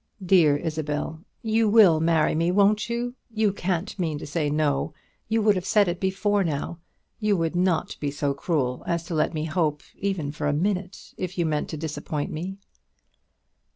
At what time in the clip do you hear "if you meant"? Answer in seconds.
11.17-11.69